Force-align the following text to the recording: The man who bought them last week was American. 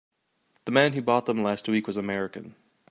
The 0.65 0.71
man 0.71 0.93
who 0.93 1.03
bought 1.03 1.27
them 1.27 1.43
last 1.43 1.69
week 1.69 1.85
was 1.85 1.95
American. 1.95 2.55